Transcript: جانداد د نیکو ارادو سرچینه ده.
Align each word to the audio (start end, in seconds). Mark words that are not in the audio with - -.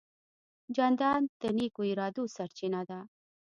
جانداد 0.75 1.23
د 1.41 1.43
نیکو 1.57 1.81
ارادو 1.91 2.23
سرچینه 2.35 2.81
ده. 2.89 2.99